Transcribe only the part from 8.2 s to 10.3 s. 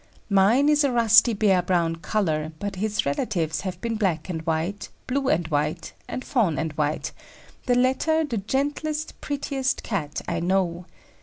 the gentlest, prettiest Cat